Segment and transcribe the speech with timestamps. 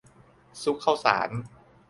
[0.63, 1.29] ซุกข้าวสาร